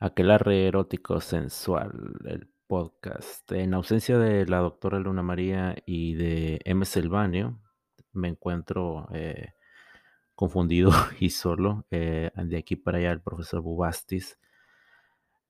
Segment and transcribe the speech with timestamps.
[0.00, 1.90] Aquelarre erótico sensual,
[2.24, 3.50] el podcast.
[3.50, 6.84] En ausencia de la doctora Luna María y de M.
[6.84, 7.58] Silvanio,
[8.12, 9.54] me encuentro eh,
[10.36, 11.84] confundido y solo.
[11.90, 14.38] eh, de aquí para allá el profesor Bubastis.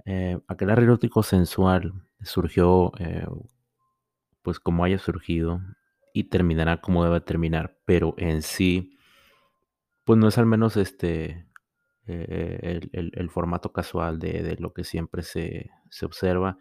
[0.07, 1.93] Eh, Aquelarre erótico sensual
[2.23, 3.27] surgió eh,
[4.41, 5.61] pues como haya surgido
[6.15, 8.97] y terminará como debe terminar, pero en sí,
[10.05, 11.48] pues no es al menos este
[12.09, 16.59] eh, el, el- formato casual de, de lo que siempre se, se observa.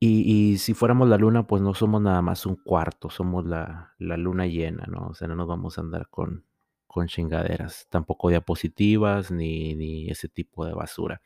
[0.00, 3.94] Y, y si fuéramos la luna, pues no somos nada más un cuarto, somos la,
[3.98, 5.08] la luna llena, ¿no?
[5.08, 6.44] O sea, no nos vamos a andar con,
[6.86, 11.22] con chingaderas, tampoco diapositivas ni, ni ese tipo de basura.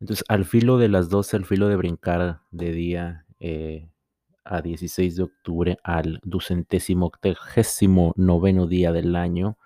[0.00, 3.88] Entonces, al filo de las 12, al filo de brincar de día eh,
[4.44, 9.58] a 16 de octubre al ducentésimo octagésimo noveno día del año,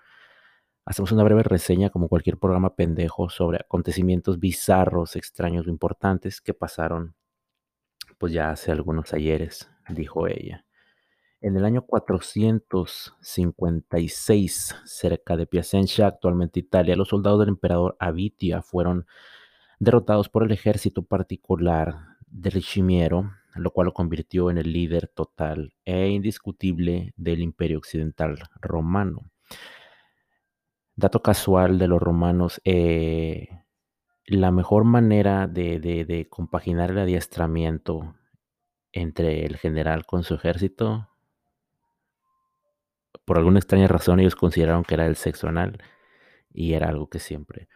[0.87, 6.53] hacemos una breve reseña, como cualquier programa pendejo, sobre acontecimientos bizarros, extraños o importantes que
[6.53, 7.13] pasaron,
[8.17, 10.63] pues ya hace algunos ayeres, dijo ella.
[11.41, 19.05] En el año 456, cerca de Piacenza, actualmente Italia, los soldados del emperador Avitia fueron
[19.79, 25.73] derrotados por el ejército particular de Ricimiero, lo cual lo convirtió en el líder total
[25.83, 29.29] e indiscutible del imperio occidental romano.
[30.97, 33.47] Dato casual de los romanos, eh,
[34.25, 38.15] la mejor manera de, de- compaginar el adiestramiento
[38.93, 41.09] entre el general con su ejército,
[43.25, 45.77] por alguna extraña razón ellos consideraron que era el sexo anal
[46.53, 47.69] y era algo que siempre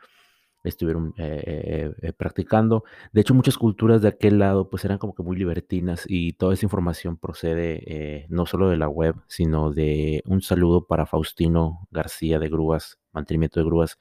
[0.66, 2.86] estuvieron eh, eh, practicando.
[3.14, 6.56] De hecho, muchas culturas de aquel lado pues eran como que muy libertinas y toda
[6.56, 12.40] esa información procede no solo de la web, sino de un saludo para Faustino García
[12.40, 13.98] de Grúas, Mantenimiento de Grúas.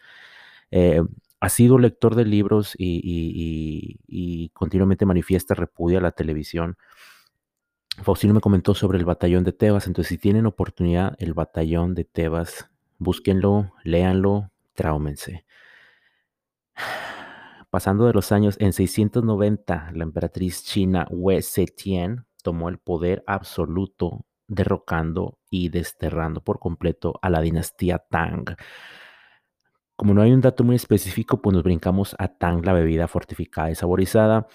[0.71, 1.03] Eh,
[1.41, 6.77] ha sido lector de libros y, continuamente manifiesta repudia la televisión.
[8.03, 12.05] Faustino me comentó sobre el batallón de Tebas, entonces si tienen oportunidad, el batallón de
[12.05, 15.45] Tebas, búsquenlo, léanlo, tráumense.
[17.71, 24.27] Pasando de los años, en 690, la emperatriz china Wei Zetian tomó el poder absoluto,
[24.47, 28.57] derrocando y desterrando por completo a la dinastía Tang.
[30.01, 33.71] Como no hay un dato muy específico, pues nos brincamos a Tang, la bebida fortificada
[33.71, 34.47] y saborizada.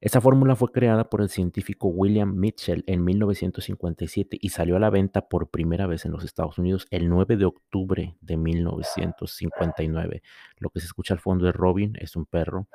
[0.00, 4.90] Esa fórmula fue creada por el científico William Mitchell en 1957 y salió a la
[4.90, 10.22] venta por primera vez en los Estados Unidos el 9 de octubre de 1959.
[10.56, 12.66] Lo que se escucha al fondo de Robin es un perro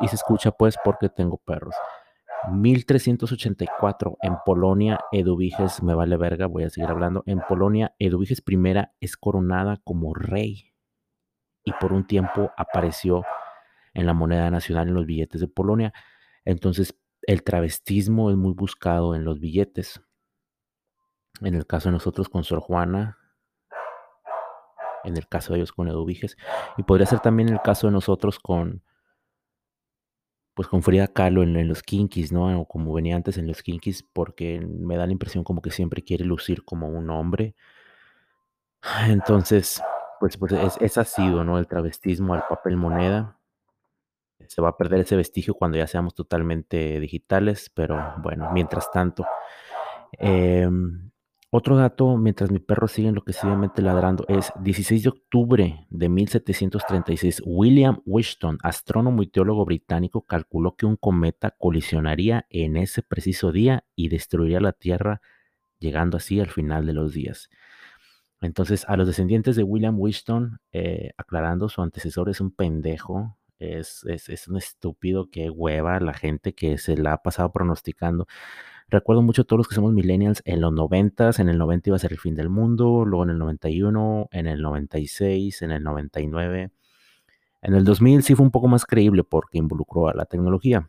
[0.00, 1.76] y se escucha pues porque tengo perros.
[2.50, 7.22] 1384 en Polonia, Eduviges, me vale verga, voy a seguir hablando.
[7.26, 8.58] En Polonia, Eduviges I
[8.98, 10.69] es coronada como rey
[11.64, 13.24] y por un tiempo apareció
[13.94, 15.92] en la moneda nacional en los billetes de Polonia.
[16.44, 20.00] Entonces, el travestismo es muy buscado en los billetes.
[21.40, 23.18] En el caso de nosotros con Sor Juana,
[25.04, 26.36] en el caso de ellos con Eduviges,
[26.76, 28.82] y podría ser también el caso de nosotros con,
[30.54, 32.60] pues con Frida Kahlo en, los Kinkis, ¿no?
[32.60, 36.02] O como venía antes en los Kinkis, porque me da la impresión como que siempre
[36.02, 37.54] quiere lucir como un hombre.
[39.08, 39.82] Entonces,
[40.20, 41.58] pues, pues es, es ha sido, ¿no?
[41.58, 43.38] El travestismo al papel moneda.
[44.46, 49.24] Se va a perder ese vestigio cuando ya seamos totalmente digitales, pero bueno, mientras tanto.
[50.12, 51.10] Em,
[51.50, 57.42] otro dato, mientras mi perro sigue enloquecidamente ladrando, es 16 de octubre de 1736.
[57.44, 63.84] William Wishton, astrónomo y teólogo británico, calculó que un cometa colisionaría en ese preciso día
[63.96, 65.22] y destruiría la Tierra,
[65.78, 67.48] llegando así al final de los días.
[68.40, 74.04] Entonces, a los descendientes de William Wishton, eh, aclarando, su antecesor es un pendejo, es,
[74.06, 78.26] es, un estúpido que hueva la gente que se la ha pasado pronosticando.
[78.88, 81.98] Recuerdo mucho todos los que somos millennials en los 90, en el 90 iba a
[81.98, 86.72] ser el fin del mundo, luego en el 91, en el 96, en el 99.
[87.62, 90.88] En el 2000 sí fue un poco más creíble porque involucró a la tecnología,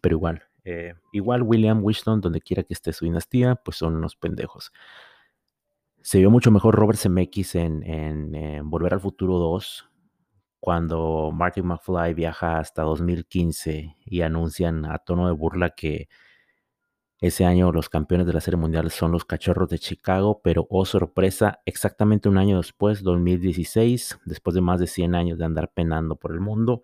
[0.00, 4.16] pero igual, eh, igual William Wishton, donde quiera que esté su dinastía, pues son unos
[4.16, 4.72] pendejos.
[6.06, 9.88] Se vio mucho mejor Robert Zemeckis en, en, Volver al Futuro 2,
[10.60, 16.10] cuando Marty McFly viaja hasta 2015 y anuncian a tono de burla que
[17.22, 20.84] ese año los campeones de la Serie Mundial son los Cachorros de Chicago, pero oh
[20.84, 26.16] sorpresa, exactamente un año después, 2016, después de más de 100 años de andar penando
[26.16, 26.82] por el mundo,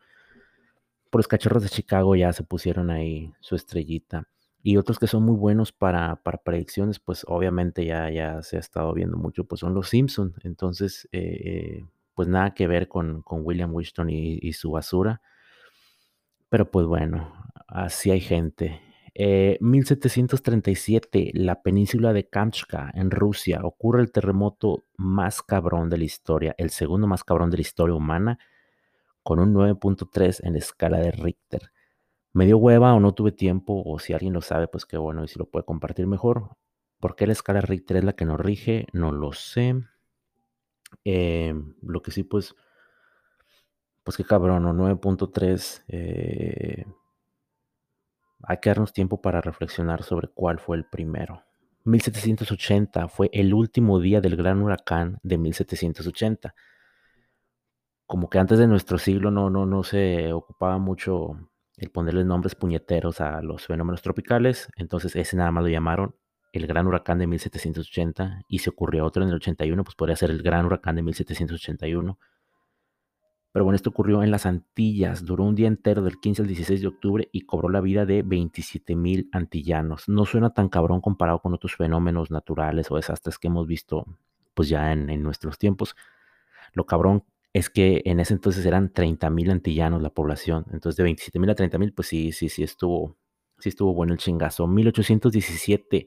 [1.10, 4.26] por los Cachorros de Chicago ya se pusieron ahí su estrellita.
[4.62, 8.60] Y otros que son muy buenos para, para predicciones, pues obviamente ya, ya se ha
[8.60, 10.34] estado viendo mucho, pues son los Simpson.
[10.42, 11.84] Entonces, eh,
[12.14, 15.22] pues nada que ver con, con William Winston y, su basura.
[16.50, 17.32] Pero pues bueno,
[17.66, 18.82] así hay gente.
[19.14, 26.04] Eh, 1737, la península de Kamchatka, en Rusia, ocurre el terremoto más cabrón de la
[26.04, 28.38] historia, el segundo más cabrón de la historia humana,
[29.22, 31.72] con un 9.3 en escala de Richter.
[32.32, 35.24] Me dio hueva o no tuve tiempo, o si alguien lo sabe, pues qué bueno,
[35.24, 36.56] y si lo puede compartir mejor.
[37.00, 38.86] ¿Por qué la escala Richter es la que nos rige?
[38.92, 39.74] No lo sé.
[41.04, 42.54] Eh, lo que sí, pues,
[44.04, 44.74] pues qué cabrón, ¿no?
[44.74, 45.84] 9.3.
[45.88, 46.84] Eh,
[48.42, 51.44] hay que darnos tiempo para reflexionar sobre cuál fue el primero.
[51.84, 56.54] 1780 fue el último día del gran huracán de 1780.
[58.06, 61.49] Como que antes de nuestro siglo no, no, no se ocupaba mucho
[61.80, 66.14] el ponerle nombres puñeteros a los fenómenos tropicales, entonces ese nada más lo llamaron
[66.52, 70.30] el gran huracán de 1780 y se ocurrió otro en el 81, pues podría ser
[70.30, 72.18] el gran huracán de 1781.
[73.52, 76.82] Pero bueno, esto ocurrió en las Antillas, duró un día entero del 15 al 16
[76.82, 80.06] de octubre y cobró la vida de 27 mil antillanos.
[80.08, 84.04] No suena tan cabrón comparado con otros fenómenos naturales o desastres que hemos visto
[84.52, 85.96] pues ya en, en nuestros tiempos.
[86.74, 90.66] Lo cabrón es que en ese entonces eran 30 mil antillanos la población.
[90.72, 93.16] Entonces de 27 mil a 30 mil, pues sí, sí, sí estuvo,
[93.58, 94.66] sí estuvo bueno el chingazo.
[94.66, 96.06] 1817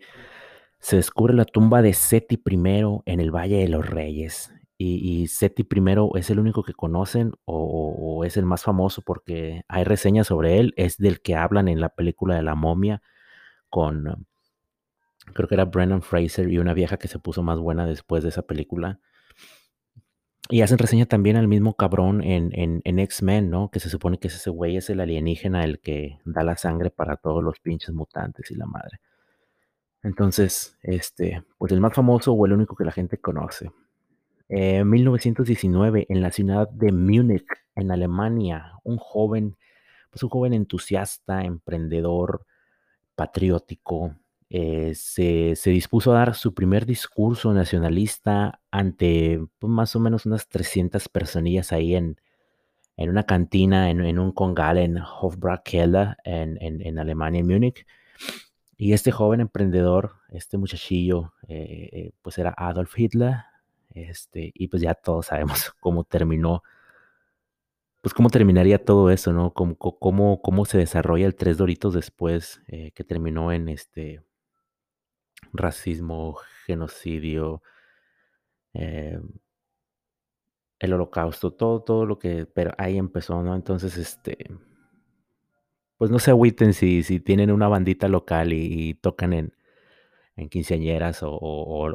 [0.80, 4.54] se descubre la tumba de Seti I en el Valle de los Reyes.
[4.78, 9.86] Y, Seti I es el único que conocen o, es el más famoso porque hay
[9.86, 10.74] reseñas sobre él.
[10.76, 13.02] Es del que hablan en la película de la momia
[13.70, 14.28] con,
[15.34, 18.30] creo que era Brennan Fraser y una vieja que se puso más buena después de
[18.30, 19.00] esa película.
[20.50, 23.72] Y hacen reseña también al mismo cabrón en, en, en X-Men, ¿no?
[23.72, 27.16] Que se supone que ese güey es el alienígena el que da la sangre para
[27.16, 29.00] todos los pinches mutantes y la madre.
[30.04, 33.72] Entonces, este, pues el más famoso o el único que la gente conoce.
[34.50, 39.56] En 1919, en la ciudad de Múnich, en Alemania, un joven,
[40.12, 42.46] pues un joven entusiasta, emprendedor,
[43.16, 44.16] patriótico,
[44.56, 50.28] eh, se, se, dispuso a dar su primer discurso nacionalista ante pues, más o menos
[50.28, 52.22] unas 300 personillas ahí en,
[52.96, 57.88] en una cantina, en, en un congal en en, en, en, Alemania, en Múnich.
[58.78, 63.38] Y este joven emprendedor, este muchachillo, eh, eh, pues era Adolf Hitler,
[63.90, 66.62] este, y pues ya todos sabemos cómo terminó,
[68.02, 69.52] pues cómo terminaría todo eso, ¿no?
[69.52, 74.22] Cómo, cómo, cómo se desarrolla el tres doritos después, eh, que terminó en este
[75.54, 76.36] racismo,
[76.66, 77.62] genocidio,
[78.74, 79.20] eh,
[80.80, 83.56] el holocausto, todo, todo lo que, pero ahí empezó, ¿no?
[83.56, 84.38] Entonces, este,
[85.98, 89.54] pues no se agüiten si, si tienen una bandita local y, tocan en,
[90.36, 91.90] en quinceañeras o,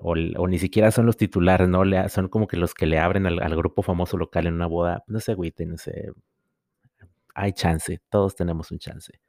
[0.49, 1.84] ni siquiera son los titulares, ¿no?
[1.84, 4.66] Le, son como que los que le abren al, al, grupo famoso local en una
[4.66, 5.05] boda.
[5.08, 6.12] No se agüiten, no sé.
[7.34, 9.20] Hay chance, todos tenemos un chance.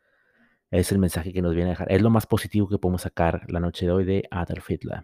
[0.71, 1.92] Es el mensaje que nos viene a dejar.
[1.92, 5.04] Es lo más positivo que podemos sacar la noche de hoy de Adolf Hitler.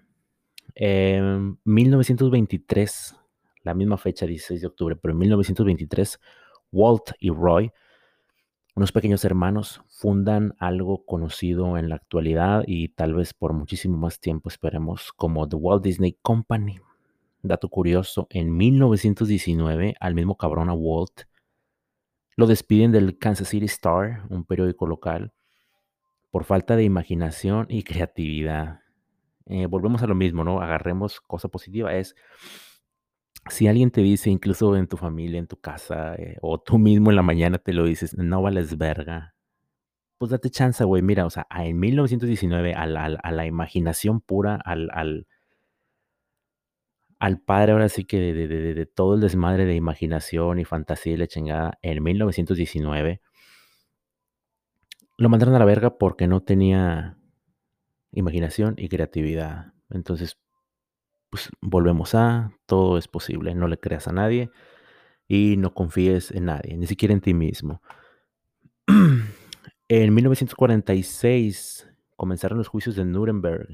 [0.76, 3.16] En eh, 1923,
[3.64, 6.20] la misma fecha, 16 de octubre, pero en 1923,
[6.72, 7.72] Walt y Roy
[8.78, 14.20] unos pequeños hermanos fundan algo conocido en la actualidad y tal vez por muchísimo más
[14.20, 16.82] tiempo esperemos como The Walt Disney Company.
[17.42, 21.22] Dato curioso, en 1919 al mismo cabrón a Walt
[22.36, 25.32] lo despiden del Kansas City Star, un periódico local,
[26.36, 28.82] por falta de imaginación y creatividad.
[29.46, 30.60] Eh, volvemos a lo mismo, ¿no?
[30.60, 32.14] Agarremos cosa positiva, es
[33.50, 37.10] si alguien te dice, incluso en tu familia, en tu casa, eh, o tú mismo
[37.10, 39.34] en la mañana te lo dices, no vales verga,
[40.18, 41.02] pues date chance, güey.
[41.02, 44.90] Mira, o sea, en 1919, a la, a la imaginación pura, al,
[47.18, 51.18] al, padre ahora sí que de, de, todo el desmadre de imaginación y fantasía y
[51.18, 53.22] la chingada, en 1919,
[55.18, 57.18] lo mandaron a la verga porque no tenía
[58.12, 59.74] imaginación y creatividad.
[59.90, 60.38] Entonces,
[61.30, 64.52] pues volvemos a, todo es posible, no le creas a nadie
[65.28, 67.82] y no confíes en nadie, ni siquiera en ti mismo.
[69.88, 73.68] en 1946 comenzaron los juicios de Nuremberg.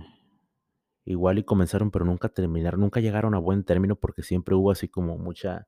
[1.04, 4.88] Igual y comenzaron, pero nunca terminaron, nunca llegaron a buen término porque siempre hubo así
[4.88, 5.68] como mucha,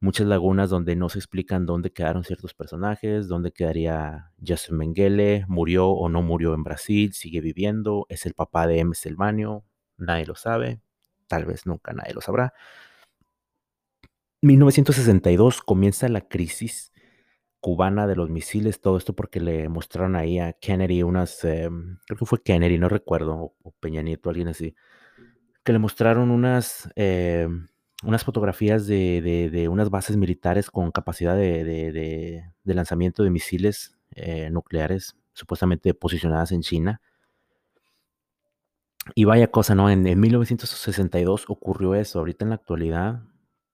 [0.00, 5.88] muchas lagunas donde no se explican dónde quedaron ciertos personajes, dónde quedaría Joseph Mengele, murió
[5.88, 8.94] o no murió en Brasil, sigue viviendo, es el papá de M.
[8.94, 9.64] Selmanio,
[9.96, 10.80] nadie lo sabe,
[11.26, 12.52] tal vez nunca nadie lo sabrá.
[14.42, 16.92] 1962 comienza la crisis
[17.60, 21.68] cubana de los misiles, todo esto porque le mostraron ahí a Kennedy unas, eh,
[22.06, 24.76] creo que fue Kennedy, no recuerdo, o, Peña Nieto, alguien así,
[25.64, 27.48] que le mostraron unas, eh,
[28.02, 31.64] unas fotografías de de de unas bases militares con capacidad de
[32.64, 37.00] de lanzamiento de misiles, eh, nucleares, supuestamente posicionadas en China.
[39.14, 39.88] Y vaya cosa, ¿no?
[39.90, 42.18] En en 1962 ocurrió eso.
[42.18, 43.22] Ahorita en la actualidad,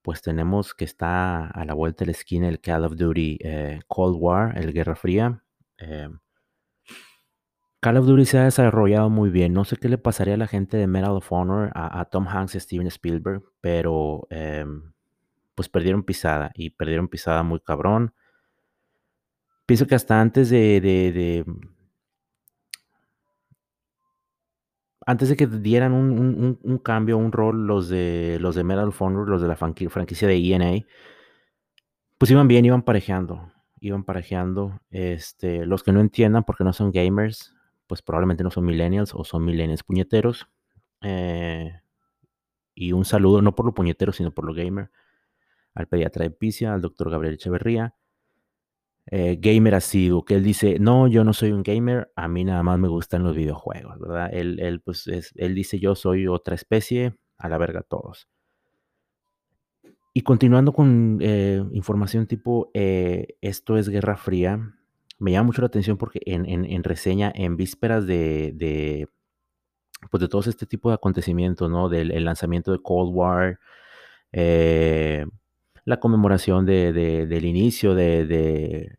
[0.03, 3.81] pues tenemos que está a la vuelta de la esquina el Call of Duty, eh,
[3.87, 5.43] Cold War, el Guerra Fría.
[5.77, 6.22] Em
[7.83, 9.53] Call of Duty se ha desarrollado muy bien.
[9.53, 12.55] No sé qué le pasaría a la gente de Medal of Honor, a Tom Hanks
[12.55, 14.93] y Steven Spielberg, pero, em,
[15.53, 18.13] pues perdieron pisada, y perdieron pisada muy cabrón.
[19.65, 21.45] Pienso que hasta antes de
[25.05, 28.89] antes de que dieran un un un cambio, un rol los de los de Medal
[28.89, 30.85] of Honor, los de la franqui franquicia de E&A
[32.17, 34.79] pues iban bien, iban parejeando iban parejeando.
[34.91, 37.53] Este, los que no entiendan, porque no son gamers,
[37.93, 40.47] pues probablemente no son millennials o son millennials puñeteros.
[41.03, 41.79] Eh,
[42.75, 44.89] y un saludo, no por lo puñetero, sino por lo gamer,
[45.75, 47.95] al pediatra de Picia, al doctor Gabriel Echeverría.
[49.11, 52.63] Eh, gamer asiduo, que él dice: "No, yo no soy un gamer, a mí nada
[52.63, 54.29] más me gustan los videojuegos", ¿verdad?
[54.33, 58.27] Él él, pues, es él dice: "Yo soy otra especie, a la verga todos".
[60.13, 64.75] Y continuando con, eh, información tipo, esto es Guerra Fría,
[65.23, 69.07] me llama mucho la atención porque en en reseña, en vísperas de de,
[70.11, 71.89] pues, de todos este tipo de acontecimientos, ¿no?
[71.89, 73.59] Del el lanzamiento de Cold War,
[74.33, 75.25] eh,
[75.85, 78.97] la conmemoración de de del inicio de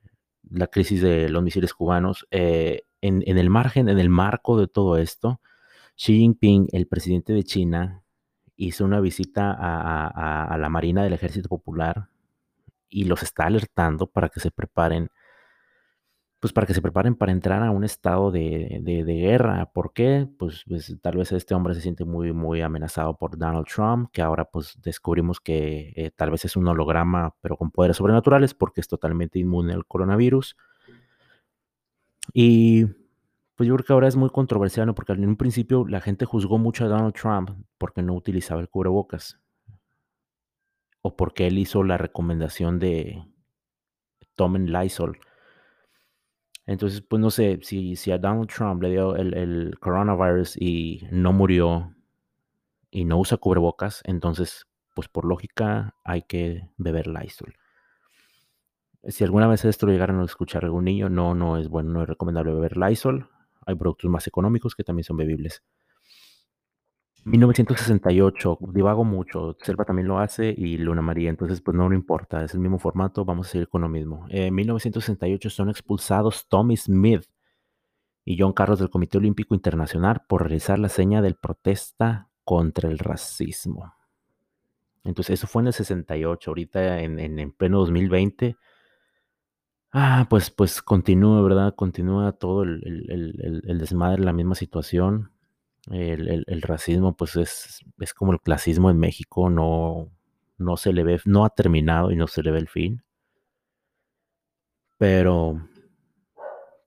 [0.51, 4.97] la crisis de los misiles cubanos, eh, en el margen, en el marco de todo
[4.97, 5.41] esto,
[5.97, 8.03] Xi Jinping, el presidente de China,
[8.57, 12.09] hizo una visita a la marina del Ejército Popular
[12.89, 15.11] y los está alertando para que se preparen
[16.45, 20.29] pues, para que se preparen para entrar a un estado de de guerra, ¿por qué?
[20.39, 24.21] Pues pues, tal vez este hombre se siente muy muy amenazado por Donald Trump, que
[24.21, 28.83] ahora, pues, descubrimos que, eh, tal vez es un holograma, pero con poderes sobrenaturales, porque
[28.83, 30.55] es totalmente inmune al coronavirus.
[32.35, 32.85] Y,
[33.55, 34.95] pues, yo creo que ahora es muy controversial, ¿no?
[34.95, 38.69] Porque en un principio la gente juzgó mucho a Donald Trump porque no utilizaba el
[38.69, 39.41] cubrebocas.
[41.01, 43.25] O porque él hizo la recomendación de
[44.35, 45.19] tomen Lysol.
[46.67, 51.33] Entonces, pues, no sé, si si a Donald Trump le dio el coronavirus y no
[51.33, 51.95] murió
[52.91, 57.55] y no usa cubrebocas, entonces, pues, por lógica, hay que beber Lysol.
[59.07, 62.03] Si alguna vez esto lo llegaron a escuchar algún niño, no, no es bueno, no
[62.03, 63.29] es recomendable beber Lysol.
[63.67, 65.63] Hay productos más económicos que también son bebibles.
[67.25, 72.45] 1968, divago mucho, Selva también lo hace y Luna María, entonces, pues, no, no importa,
[72.45, 74.27] es el mismo formato, vamos a seguir con lo mismo.
[74.29, 77.25] En 1968 son expulsados Tommie Smith
[78.25, 82.99] y John Carlos del Comité Olímpico Internacional por realizar la seña del protesta contra el
[82.99, 83.95] racismo.
[85.03, 88.57] Entonces, eso fue en el 68, ahorita en en en pleno 2020
[89.95, 91.75] ah, pues pues continúa, ¿verdad?
[91.75, 95.31] Continúa todo el el el el desmadre, la misma situación.
[95.91, 100.11] El el racismo, pues, es es como el clasismo en México, no
[100.59, 103.03] no se le ve no ha terminado y no se le ve el fin.
[105.01, 105.59] Pero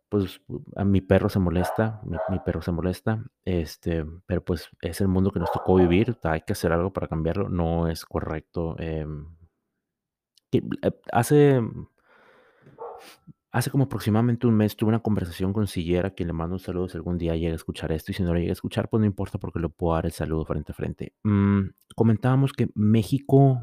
[0.09, 0.41] pues,
[0.75, 5.07] a mi perro se molesta, mi mi perro se molesta, este, pero, pues, es el
[5.09, 9.27] mundo que nos tocó vivir, hay que hacer algo para cambiarlo, no es correcto, em
[10.53, 10.61] eh,
[11.11, 11.61] hace
[13.57, 16.87] hace como aproximadamente un mes tuve una conversación con Sillera, quien le mando un saludo
[16.87, 18.99] si algún día llega a escuchar esto, y si no lo llega a escuchar, pues,
[18.99, 21.13] no importa, porque le puedo dar el saludo frente a frente.
[21.23, 23.61] Mm, comentábamos que México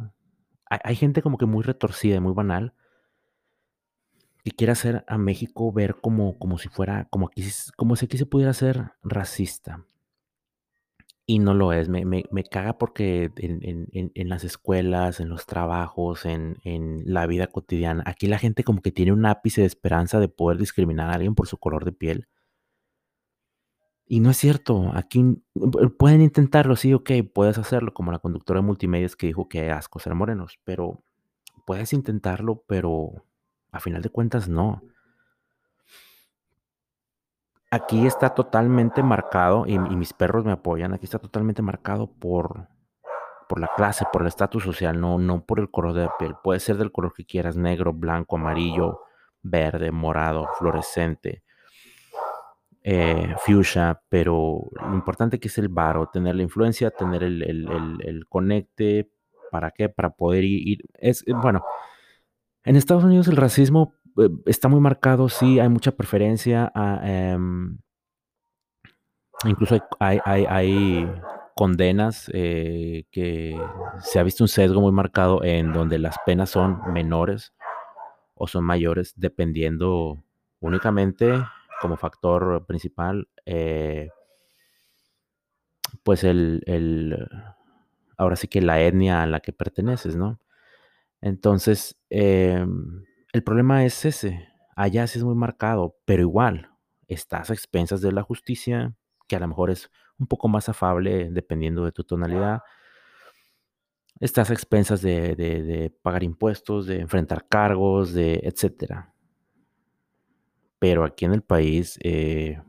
[0.66, 2.74] hay gente como que muy retorcida y muy banal
[4.42, 7.44] y quiere hacer a México ver como como si fuera como aquí
[7.76, 9.86] como si aquí se pudiera ser racista.
[11.28, 13.60] Y no lo es, me me me caga porque en
[13.92, 18.62] en en las escuelas, en los trabajos, en en la vida cotidiana, aquí la gente
[18.62, 21.86] como que tiene un ápice de esperanza de poder discriminar a alguien por su color
[21.86, 22.26] de piel.
[24.08, 25.24] Y no es cierto, aquí
[25.98, 29.98] pueden intentarlo, sí, okey, puedes hacerlo, como la conductora de Multimedios que dijo: "Qué asco
[29.98, 31.02] ser morenos", pero
[31.66, 33.24] puedes intentarlo, pero
[33.72, 34.82] a final de cuentas no.
[37.74, 42.68] Aquí está totalmente marcado, y mis perros me apoyan, aquí está totalmente marcado por
[43.48, 46.34] por la clase, por el estatus social, no no por el color de la piel.
[46.42, 49.00] Puede ser del color que quieras, negro, blanco, amarillo,
[49.42, 51.42] verde, morado, fluorescente
[52.84, 57.68] eh, fuchsia, pero lo importante aquí es el varo, tener la influencia, tener el el
[57.70, 59.10] el el conecte,
[59.50, 59.88] ¿para qué?
[59.88, 61.64] Para poder i ir es bueno,
[62.62, 64.03] en Estados Unidos el racismo, eh,
[64.46, 67.78] está muy marcado, sí, hay mucha preferencia a, em
[69.46, 71.08] incluso hay hay hay hay
[71.56, 73.56] condenas, eh, que
[74.00, 77.54] se ha visto un sesgo muy marcado en donde las penas son menores
[78.34, 80.24] o son mayores, dependiendo
[80.60, 81.32] únicamente
[81.80, 84.10] como factor principal, eh
[86.04, 87.28] pues el el
[88.16, 90.38] ahora sí que la etnia a la que perteneces, ¿no?
[91.22, 93.04] Entonces, em,
[93.34, 96.70] el problema es ese, allá sí es muy marcado, pero igual,
[97.08, 98.94] estás a expensas de la justicia,
[99.26, 102.60] que a lo mejor es un poco más afable dependiendo de tu tonalidad.
[104.20, 109.12] Estás a expensas de pagar impuestos, de enfrentar cargos, de etcétera.
[110.78, 112.62] Pero aquí en el país, eh,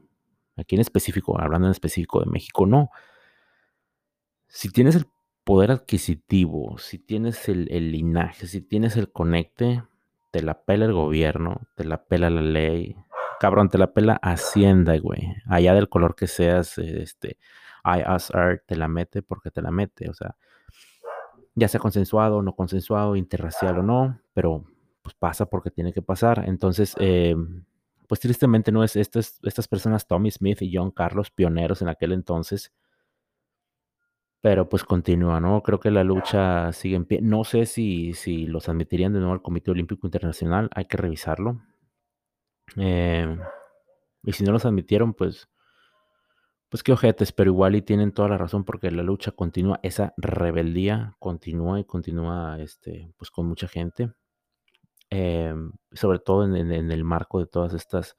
[0.56, 2.90] aquí en específico, hablando en específico de México, no.
[4.48, 5.06] Si tienes el
[5.44, 9.84] poder adquisitivo, si tienes el el linaje, si tienes el conecte,
[10.36, 12.98] te la pela el gobierno, te la pela la ley.
[13.40, 15.34] Cabrón, te la pela Hacienda, güey.
[15.48, 17.38] Allá del color que seas, este,
[17.86, 20.36] ISR te la mete porque te la mete, o sea,
[21.54, 24.66] ya sea consensuado o no consensuado, interracial o no, pero,
[25.02, 26.44] pues, pasa porque tiene que pasar.
[26.46, 27.64] Entonces, em,
[28.06, 28.84] pues, tristemente, ¿no?
[28.84, 32.74] Es estas estas personas, Tommy Smith y John Carlos, pioneros en aquel entonces
[34.46, 35.64] pero, pues, continúa, ¿no?
[35.64, 37.20] Creo que la lucha sigue en pie.
[37.20, 41.62] No sé si si los admitirían de nuevo al Comité Olímpico Internacional, hay que revisarlo.
[42.76, 43.40] Em,
[44.24, 45.50] y si no los admitieron, pues
[46.70, 50.14] pues qué ojetes, pero igual y tienen toda la razón, porque la lucha continúa, esa
[50.18, 54.12] rebeldía continúa y continúa, este, pues, con mucha gente.
[55.10, 58.16] Em, sobre todo en en en el marco de todas estas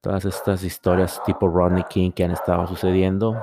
[0.00, 3.36] todas estas historias tipo Rodney King que han estado sucediendo,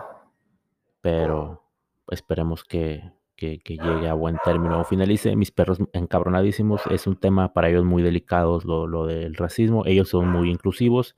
[1.07, 1.63] pero
[2.09, 5.35] esperemos que que llegue a buen término o finalice.
[5.37, 10.09] Mis perros encabronadísimos, es un tema para ellos muy delicados lo lo del racismo, ellos
[10.09, 11.15] son muy inclusivos.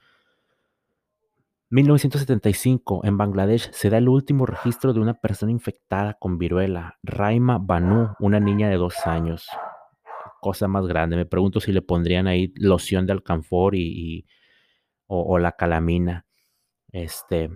[1.72, 7.58] 1975, en Bangladesh, se da el último registro de una persona infectada con viruela, Raima
[7.60, 9.48] Banu, una niña de 2 años.
[10.40, 14.28] Cosa más grande, me pregunto si le pondrían ahí loción de alcanfor y
[15.08, 16.26] o la calamina.
[16.92, 17.50] Este,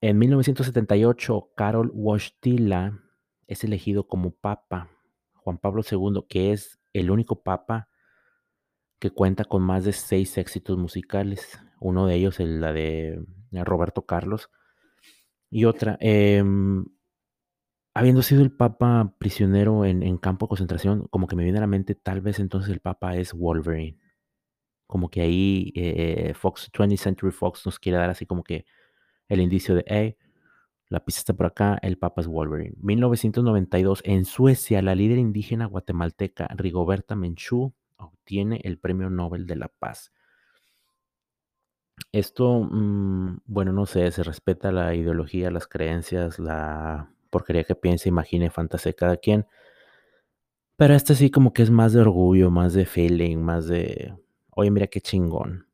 [0.00, 3.00] en 1978, Karol Wojtyla
[3.46, 4.90] es elegido como papa,
[5.34, 7.88] Juan Pablo II, que es el único papa
[9.00, 14.06] que cuenta con más de 6 éxitos musicales, uno de ellos, el la de Roberto
[14.06, 14.50] Carlos.
[15.50, 16.84] Y otra, em
[17.94, 21.62] habiendo sido el papa prisionero en en campo de concentración, como que me viene a
[21.62, 23.98] la mente, tal vez, entonces, el papa es Wolverine.
[24.86, 28.64] Como que ahí, eh eh, Fox 20th Century Fox nos quiere dar así como que
[29.30, 30.16] el indicio de: "Hey,
[30.90, 32.76] la pista está por acá, el papa es Wolverine".
[32.82, 39.68] 1992, en Suecia, la líder indígena guatemalteca Rigoberta Menchú obtiene el Premio Nobel de la
[39.68, 40.12] Paz.
[42.12, 48.08] Esto, mm, bueno, no sé, se respeta la ideología, las creencias, la porquería que piense,
[48.08, 49.46] imagine, fantasee cada quien.
[50.78, 54.14] Pero este sí como que es más de orgullo, más de feeling, más de:
[54.50, 55.66] "Oye, mira qué chingón".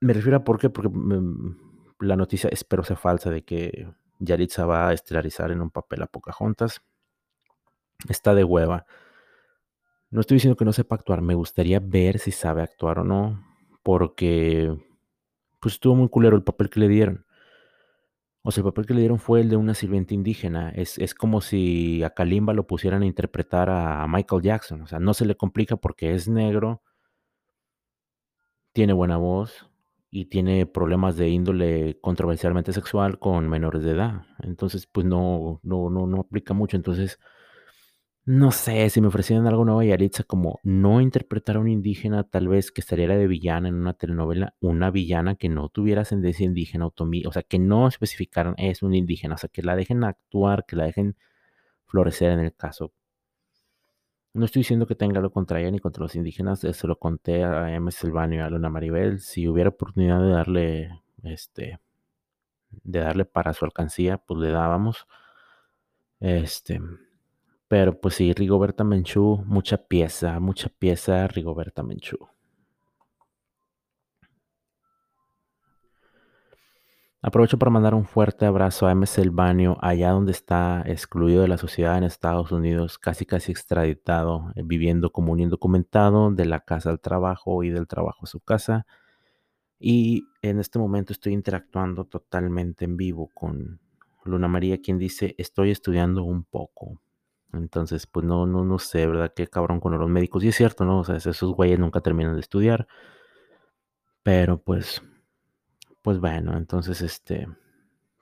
[0.00, 1.56] Me refiero a por qué, porque, mm,
[2.00, 6.06] la noticia espero sea falsa de que Yalitza va a estelarizar en un papel a
[6.06, 6.82] Pocahontas.
[8.08, 8.86] Está de hueva.
[10.10, 13.44] No estoy diciendo que no sepa actuar, me gustaría ver si sabe actuar o no,
[13.82, 14.74] porque,
[15.60, 17.26] pues, estuvo muy culero el papel que le dieron.
[18.42, 20.70] O sea, el papel que le dieron fue el de una sirvienta indígena.
[20.70, 24.98] Es es como si a Kalimba lo pusieran a interpretar a Michael Jackson, o sea,
[24.98, 26.82] no se le complica porque es negro
[28.78, 29.67] tiene buena voz
[30.10, 34.22] y tiene problemas de índole controversialmente sexual con menores de edad.
[34.42, 36.76] Entonces, pues no no no no aplica mucho.
[36.76, 37.18] Entonces,
[38.26, 42.24] no sé, si me ofrecieran algo nuevo de Yalitza, como no interpretar a una indígena,
[42.24, 46.44] tal vez que saliera de villana en una telenovela, una villana que no tuviera ascendencia
[46.44, 50.04] indígena, otomí, o sea, que no especificaran: "Es una indígena", o sea, que la dejen
[50.04, 51.16] actuar, que la dejen
[51.86, 52.92] florecer en el caso.
[54.34, 56.98] No estoy diciendo que tenga algo contra ella ni contra los indígenas, eh, se lo
[56.98, 57.90] conté a M.
[57.90, 61.80] Silvanio y a Luna Maribel, si hubiera oportunidad de darle, este,
[62.70, 65.06] de darle para su alcancía, pues le dábamos.
[66.20, 66.80] Este,
[67.68, 72.28] pero, pues sí, Rigoberta Menchú, mucha pieza, mucha pieza Rigoberta Menchú.
[77.22, 79.04] Aprovecho para mandar un fuerte abrazo a M.
[79.04, 84.62] Silvanio, allá donde está excluido de la sociedad en Estados Unidos, casi, casi extraditado, eh,
[84.64, 88.86] viviendo como un indocumentado, de la casa al trabajo y del trabajo a su casa.
[89.80, 93.80] Y en este momento estoy interactuando totalmente en vivo con
[94.24, 97.00] Luna María, quien dice: "Estoy estudiando un poco".
[97.52, 99.32] Entonces, pues no no no sé, ¿verdad?
[99.36, 100.44] Qué cabrón con los médicos.
[100.44, 101.00] Y es cierto, ¿no?
[101.00, 102.86] O sea, esos güeyes nunca terminan de estudiar.
[104.26, 105.02] Pero, pues
[106.08, 107.46] pues bueno, entonces, este,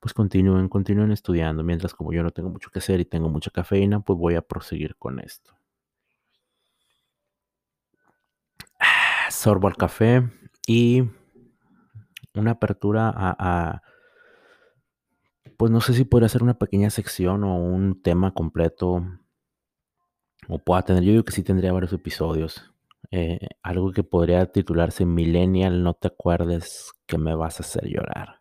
[0.00, 3.52] pues continúen, continúen estudiando, mientras como yo no tengo mucho que hacer y tengo mucha
[3.52, 5.56] cafeína, pues voy a proseguir con esto.
[9.30, 10.28] Sorbo al café
[10.66, 11.04] y
[12.34, 13.82] una apertura a,
[15.56, 19.00] pues no sé si podría ser una pequeña sección o un tema completo
[20.48, 22.74] o pueda tener, yo digo que sí tendría varios episodios.
[23.10, 28.40] Eh, algo que podría titularse Millennial, no te acuerdes que me vas a hacer llorar.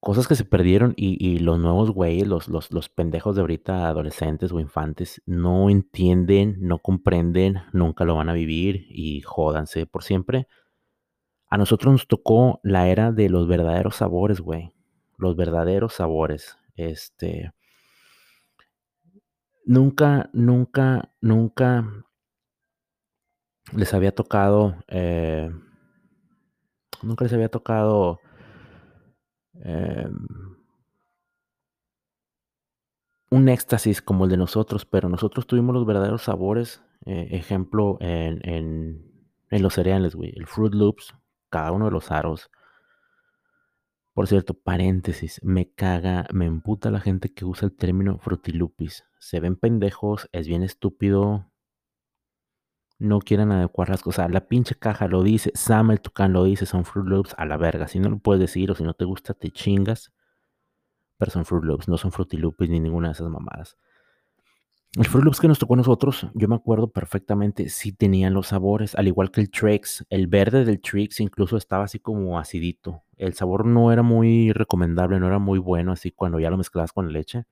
[0.00, 3.88] Cosas que se perdieron y, y los nuevos güeyes, los, los, los pendejos de ahorita,
[3.88, 10.04] adolescentes o infantes, no entienden, no comprenden, nunca lo van a vivir y jódanse por
[10.04, 10.46] siempre.
[11.48, 14.72] A nosotros nos tocó la era de los verdaderos sabores, güey.
[15.16, 16.58] Los verdaderos sabores.
[16.74, 17.52] Este.
[19.64, 22.05] Nunca, nunca, nunca
[23.72, 24.76] les había tocado.
[24.88, 25.50] eh,
[27.02, 28.20] nunca les había tocado.
[29.64, 30.26] em,
[33.30, 36.82] un éxtasis como el de nosotros, pero nosotros tuvimos los verdaderos sabores.
[37.04, 39.12] eh, ejemplo, en, en,
[39.50, 40.32] en los cereales, güey.
[40.34, 41.14] El Fruit Loops,
[41.50, 42.50] cada uno de los aros.
[44.14, 49.04] Por cierto, paréntesis, me caga, me emputa la gente que usa el término frutilupis.
[49.20, 51.52] Se ven pendejos, es bien estúpido.
[52.98, 54.30] No quieren adecuar las cosas.
[54.30, 56.00] La pinche caja lo dice, Sam el
[56.32, 57.88] lo dice, son Fruit Loops a la verga.
[57.88, 60.12] Si no lo puedes decir o si no te gusta, te chingas.
[61.18, 63.76] Pero son Fruit Loops, no son Frutilupis ni ninguna de esas mamadas.
[64.96, 68.46] El Fruit Loops que nos tocó a nosotros, yo me acuerdo perfectamente, sí tenían los
[68.46, 70.06] sabores, al igual que el Trix.
[70.08, 73.02] El verde del Trix incluso estaba así como acidito.
[73.18, 76.92] El sabor no era muy recomendable, no era muy bueno así cuando ya lo mezclabas
[76.92, 77.44] con leche.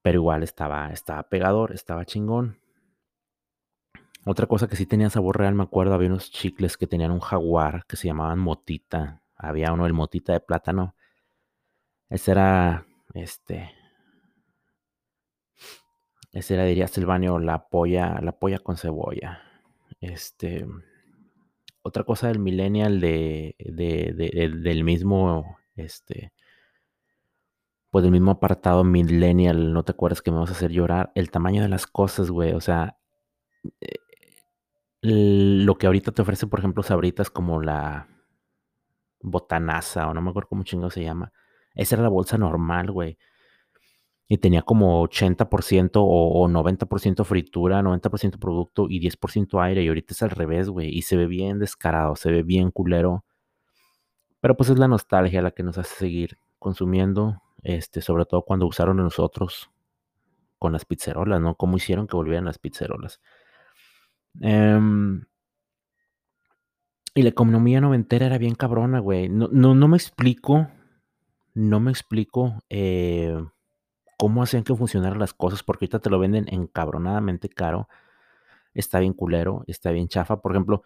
[0.00, 2.63] Pero igual estaba, estaba pegador, estaba chingón.
[4.26, 7.20] Otra cosa que sí tenía sabor real, me acuerdo, había unos chicles que tenían un
[7.20, 9.22] jaguar que se llamaban motita.
[9.36, 10.94] Había uno, el motita de plátano.
[12.08, 13.70] Ese era, este,
[16.32, 19.40] ese era, diría Silvanio, la polla, la polla con cebolla.
[20.00, 20.66] Este,
[21.82, 26.32] otra cosa del millennial de, de- de- de- del mismo, este,
[27.90, 31.30] pues del mismo apartado millennial, no te acuerdas que me vas a hacer llorar, el
[31.30, 32.98] tamaño de las cosas, güey, o sea,
[33.80, 33.96] eh,
[35.04, 38.08] lo que ahorita te ofrece, por ejemplo, sabritas como la
[39.20, 41.30] botanaza, o no me acuerdo cómo chingo se llama,
[41.74, 43.18] esa era la bolsa normal, güey.
[44.26, 49.82] Y tenía como 80% o, o 90% fritura, 90% producto y 10% aire.
[49.82, 50.88] Y ahorita es al revés, güey.
[50.88, 53.24] Y se ve bien descarado, se ve bien culero.
[54.40, 57.42] Pero pues es la nostalgia la que nos hace seguir consumiendo.
[57.62, 59.70] Este, sobre todo cuando usaron a nosotros
[60.58, 61.56] con las pizzerolas, ¿no?
[61.56, 63.20] ¿Cómo hicieron que volvieran las pizzerolas?
[64.40, 65.24] Em,
[67.14, 69.28] y la economía noventera era bien cabrona, güey.
[69.28, 70.68] No, no, no me explico,
[71.54, 73.36] no me explico eh,
[74.18, 77.88] cómo hacían que funcionaran las cosas, porque ahorita te lo venden encabronadamente caro.
[78.74, 80.40] Está bien culero, está bien chafa.
[80.40, 80.82] Por ejemplo,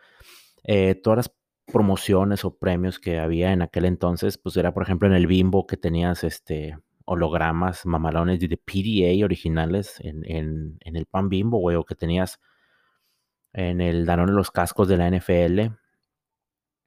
[0.64, 1.34] eh, todas las
[1.66, 5.66] promociones o premios que había en aquel entonces, pues era, por ejemplo, en el Bimbo
[5.66, 11.76] que tenías este hologramas mamalones de PDA originales en, en, en el pan Bimbo, güey,
[11.76, 12.38] o que tenías
[13.52, 15.74] en el Danone los cascos de la NFL.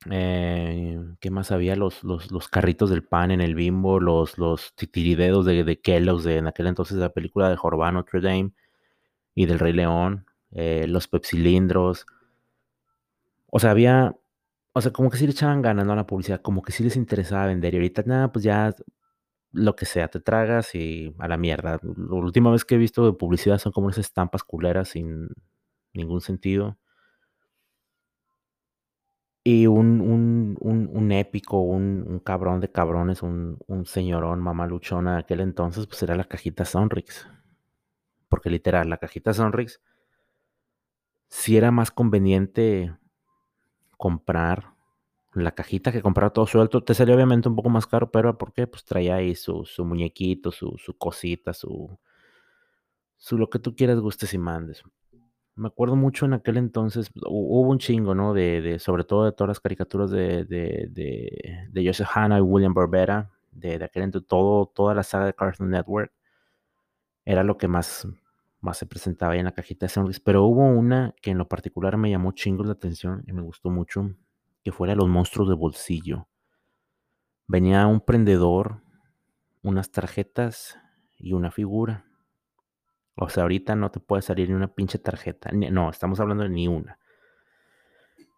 [0.10, 1.76] Eh, ¿qué más había?
[1.76, 6.24] Los, los, los carritos del pan en el Bimbo, los, los titiridedos de, de Kellogg's
[6.24, 8.54] de en aquel entonces la película de Jorban Notre Dame
[9.36, 12.06] y del Rey León, eh, los pepsilindros.
[13.48, 14.16] O sea, había,
[14.74, 15.94] o sea, como que sí le echaban ganas, ¿no?
[15.94, 17.74] A la publicidad, como que sí les interesaba vender.
[17.74, 18.74] Y ahorita, nada, pues ya
[19.52, 21.80] lo que sea, te tragas y a la mierda.
[21.84, 25.30] La última vez que he visto de publicidad son como esas estampas culeras sin
[25.94, 26.78] ningún sentido.
[29.44, 30.58] Y un, un,
[30.92, 36.26] un, épico, un, cabrón de cabrones, un, señorón mamaluchona de aquel entonces, pues era la
[36.26, 37.28] cajita Sonrix.
[38.30, 39.82] Porque literal, la cajita Sonrix,
[41.30, 42.94] sí era más conveniente
[43.98, 44.74] comprar
[45.34, 46.84] la cajita que comprar todo suelto.
[46.84, 48.68] Te salió obviamente un poco más caro, pero ¿por qué?
[48.68, 51.98] Pues traía ahí su, su muñequito, su, su cosita, su,
[53.18, 54.84] su lo que tú quieras, gustes y mandes.
[55.62, 58.34] Me acuerdo mucho en aquel entonces, hu- hubo un chingo, ¿no?
[58.34, 62.42] De, de- sobre todo de todas las caricaturas de, de, de, de Joseph Hanna y
[62.42, 66.12] William Barbera, de, de aquel entonces, todo, toda la saga de Cartoon Network,
[67.26, 68.08] era lo que más,
[68.62, 70.20] más se presentaba ahí en la cajita de Sonrix.
[70.20, 73.70] Pero hubo una que en lo particular me llamó chingo la atención y me gustó
[73.70, 74.12] mucho,
[74.64, 76.28] que fuera Los Monstruos de Bolsillo.
[77.46, 78.82] Venía un prendedor,
[79.64, 80.78] unas tarjetas
[81.18, 82.06] y una figura.
[83.16, 85.50] O sea, ahorita no te puede salir ni una pinche tarjeta.
[85.54, 86.98] no, estamos hablando de ni una.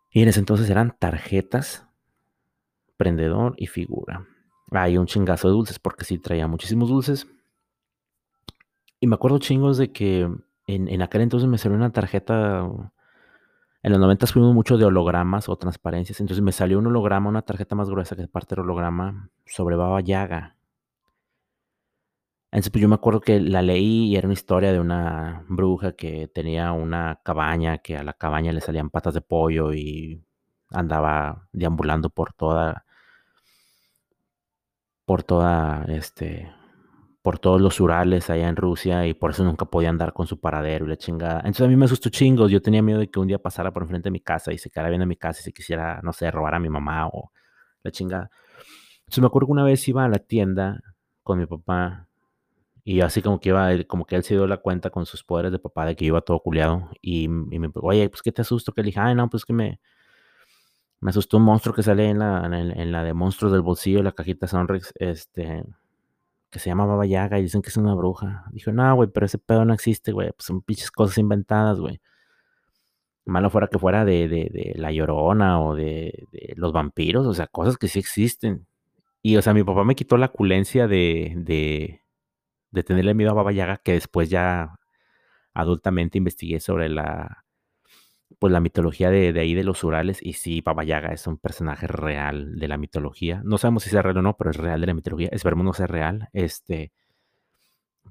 [0.10, 1.88] Y en ese entonces eran tarjetas,
[2.98, 4.28] prendedor y figura.
[4.72, 7.28] Hay un chingazo de dulces, porque sí traía muchísimos dulces.
[9.00, 10.22] Y me acuerdo chingos de que
[10.68, 12.68] en, en aquel entonces me salió una tarjeta.
[13.82, 16.20] En los 90 fuimos mucho de hologramas o transparencias.
[16.20, 20.00] Entonces me salió un holograma, una tarjeta más gruesa que parte del holograma, sobre Baba
[20.02, 20.56] Yaga.
[22.54, 25.94] Entonces, pues yo me acuerdo que la leí y era una historia de una bruja
[25.94, 30.24] que tenía una cabaña, que a la cabaña le salían patas de pollo y
[30.70, 32.86] andaba deambulando por toda,
[35.06, 36.54] por toda, este,
[37.24, 40.40] por todos los Urales allá en Rusia y por eso nunca podía andar con su
[40.40, 41.40] paradero y la chingada.
[41.40, 42.52] Entonces a mí me asustó chingos.
[42.52, 44.70] Yo tenía miedo de que un día pasara por enfrente de mi casa y se
[44.70, 47.32] quedara viendo mi casa y se quisiera, no sé, robar a mi mamá o
[47.82, 48.30] la chingada.
[49.00, 50.80] Entonces me acuerdo que una vez iba a la tienda
[51.24, 52.10] con mi papá
[52.84, 55.52] y así como que iba, como que él se dio la cuenta con sus poderes
[55.52, 58.74] de papá de que iba todo culiado y, y me, oye, pues qué te asusto,
[58.74, 59.80] que le dije, ay, no, pues que me,
[61.04, 64.14] me asustó un monstruo que sale en la, en, la de monstruos del bolsillo, la
[64.14, 65.66] cajita Sonrix, este,
[66.50, 68.46] que se llama Baba y dicen que es una bruja.
[68.52, 72.00] Dijo, no, güey, pero ese pedo no existe, güey, pues son pinches cosas inventadas, güey.
[73.26, 77.34] Malo fuera que fuera de, de, de La Llorona o de, de, los vampiros, o
[77.34, 78.66] sea, cosas que sí existen.
[79.22, 82.02] Y, o sea, mi papá me quitó la culencia de,
[82.74, 84.80] de, de tenerle miedo a Baba Yaga, que después ya
[85.54, 87.46] adultamente investigué sobre la,
[88.40, 91.88] pues la mitología de, ahí de los Urales, y sí, Baba Yaga es un personaje
[91.88, 93.42] real de la mitología.
[93.46, 95.30] No sabemos si es real o no, pero es real de la mitología.
[95.32, 96.30] Esperemos no sea real.
[96.34, 96.92] Este,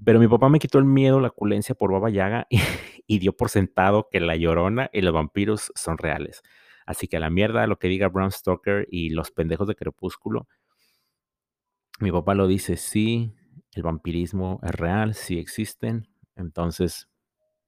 [0.05, 2.47] pero mi papá me quitó el miedo, la culencia por Baba Yaga
[3.07, 6.43] y, dio por sentado que la llorona y los vampiros son reales.
[6.87, 10.49] Así que a la mierda lo que diga Bram Stoker y los pendejos de Crepúsculo.
[12.01, 13.35] Mi papá lo dice, sí,
[13.75, 16.09] el vampirismo es real, sí existen.
[16.37, 17.09] Entonces,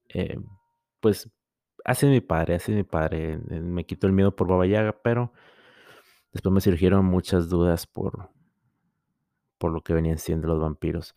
[0.09, 0.39] eh,
[1.01, 1.31] pues
[1.85, 3.37] Así mi padre, así mi padre.
[3.39, 5.33] Me quitó el miedo por Baba Yaga, pero
[6.33, 8.31] después me surgieron muchas dudas por,
[9.59, 11.15] por lo que venían siendo los vampiros.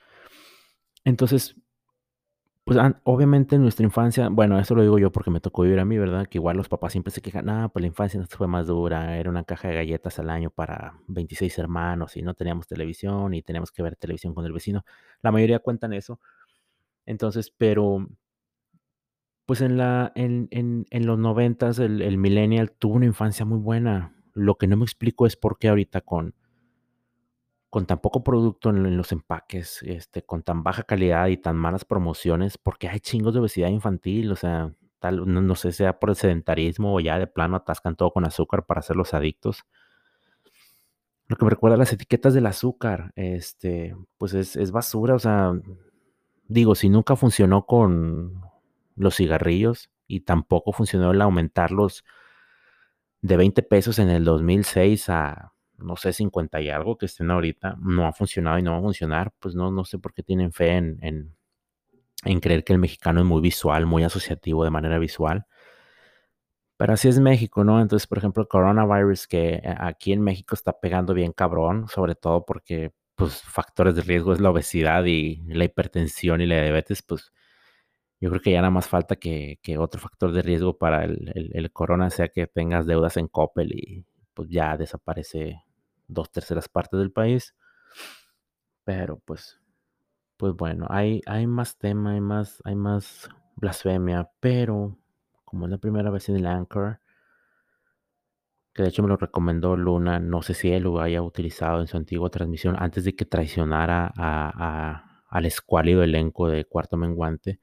[1.06, 1.56] Entonces,
[2.68, 5.86] pues obviamente en nuestra infancia, bueno, eso lo digo yo porque me tocó vivir a
[5.86, 6.28] mí, ¿verdad?
[6.28, 9.30] Que igual los papás siempre se quejan, ah, pues la infancia fue más dura, era
[9.30, 13.72] una caja de galletas al año para 26 hermanos y no teníamos televisión y teníamos
[13.72, 14.84] que ver televisión con el vecino.
[15.22, 16.20] La mayoría cuentan eso.
[17.06, 18.06] Entonces, pero
[19.46, 23.60] pues en la en en en los noventas el el millennial tuvo una infancia muy
[23.60, 24.14] buena.
[24.34, 26.36] Lo que no me explico es por qué ahorita con
[27.70, 31.86] con tan poco producto en los empaques, este, con tan baja calidad y tan malas
[31.86, 36.10] promociones, porque hay chingos de obesidad infantil, o sea, tal, no no sé, sea por
[36.10, 39.66] el sedentarismo o ya de plano atascan todo con azúcar para hacerlos adictos.
[41.28, 45.20] Lo que me recuerda a las etiquetas del azúcar, este, pues es es basura, o
[45.20, 45.52] sea,
[46.48, 48.42] digo, si nunca funcionó con
[48.96, 52.06] los cigarrillos y tampoco funcionó el aumentarlos
[53.22, 57.78] de 20 pesos en el 2006 a, no sé, 50 y algo que estén ahorita.
[57.82, 59.34] No ha funcionado y no va a funcionar.
[59.40, 61.00] Pues no, no sé por qué tienen fe en,
[62.24, 65.46] en, creer que el mexicano es muy visual, muy asociativo de manera visual.
[66.78, 67.82] Pero así es México, ¿no?
[67.82, 72.16] Entonces, por ejemplo, el coronavirus que eh, aquí en México está pegando bien cabrón, sobre
[72.16, 77.02] todo porque, pues, factores de riesgo es la obesidad y la hipertensión y la diabetes,
[77.02, 77.34] pues,
[78.20, 82.10] yo creo que ya nada más falta que, otro factor de riesgo para el, corona
[82.10, 85.64] sea que tengas deudas en Coppel y pues ya desaparece
[86.08, 87.56] dos terceras partes del país.
[88.84, 89.60] Pero pues,
[90.38, 94.98] pues bueno, hay, hay más tema, hay más, hay más blasfemia, pero
[95.44, 97.00] como es la primera vez en el Anchor,
[98.74, 101.88] que de hecho me lo recomendó Luna, no sé si él lo haya utilizado en
[101.88, 104.14] su antigua transmisión antes de que traicionara
[105.30, 107.60] al escuálido elenco de Cuarto Menguante.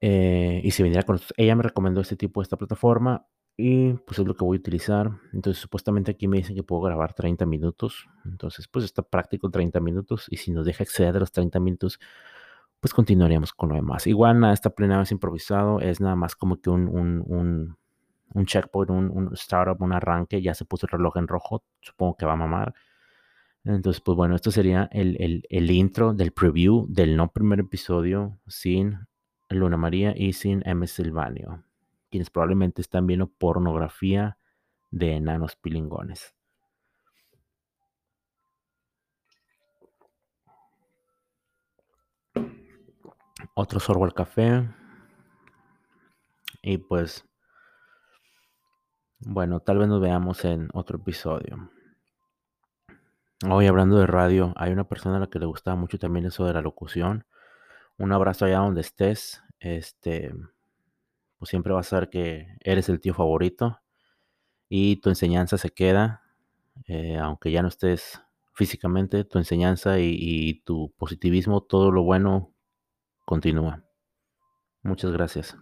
[0.00, 3.26] Eh, y si viniera con ella me recomendó este tipo de esta plataforma
[3.58, 5.10] y pues es lo que voy a utilizar.
[5.32, 8.06] Entonces supuestamente aquí me dicen que puedo grabar 30 minutos.
[8.24, 11.98] Entonces pues está práctico 30 minutos y si nos deja exceder de los 30 minutos
[12.80, 14.06] pues continuaríamos con lo demás.
[14.06, 17.76] Igual nada, esta plena vez improvisado es nada más como que un, un, un,
[18.34, 20.40] un checkpoint, un, un, startup, un arranque.
[20.40, 22.74] Ya se puso el reloj en rojo, supongo que va a mamar.
[23.64, 28.38] Entonces, pues bueno, esto sería el, el, el intro del preview del no primer episodio
[28.46, 29.00] sin
[29.50, 30.86] Luna María y sin M.
[30.86, 31.64] Silvanio,
[32.10, 34.38] quienes probablemente están viendo pornografía
[34.90, 36.34] de enanos pilingones.
[43.54, 44.68] Otro sorbo al café.
[46.62, 47.24] Y pues,
[49.20, 51.70] bueno, tal vez nos veamos en otro episodio.
[53.48, 56.44] Hoy hablando de radio, hay una persona a la que le gustaba mucho también eso
[56.44, 57.24] de la locución
[57.98, 59.42] un abrazo allá donde estés.
[59.58, 60.32] Este,
[61.38, 63.80] pues siempre vas a saber que eres el tío favorito
[64.68, 66.22] y tu enseñanza se queda,
[66.86, 68.20] eh, aunque ya no estés
[68.54, 72.54] físicamente, tu enseñanza y tu positivismo, todo lo bueno
[73.26, 73.84] continúa.
[74.82, 75.56] Muchas gracias.